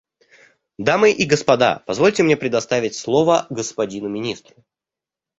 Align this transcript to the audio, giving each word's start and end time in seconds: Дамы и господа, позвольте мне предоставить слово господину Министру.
Дамы 0.79 1.11
и 1.11 1.25
господа, 1.25 1.83
позвольте 1.85 2.23
мне 2.23 2.35
предоставить 2.35 2.95
слово 2.95 3.45
господину 3.51 4.09
Министру. 4.09 4.55